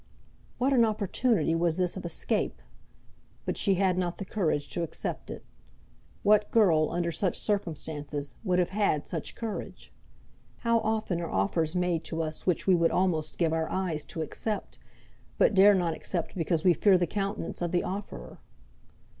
[0.57, 2.63] What an opportunity was this of escape!
[3.45, 5.45] But she had not the courage to accept it.
[6.23, 9.93] What girl, under such circumstances, would have had such courage?
[10.65, 14.23] How often are offers made to us which we would almost give our eyes to
[14.23, 14.79] accept,
[15.37, 18.39] but dare not accept because we fear the countenance of the offerer?